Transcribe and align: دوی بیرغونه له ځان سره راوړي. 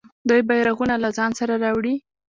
دوی 0.29 0.41
بیرغونه 0.49 0.95
له 1.03 1.09
ځان 1.17 1.31
سره 1.39 1.53
راوړي. 1.63 1.95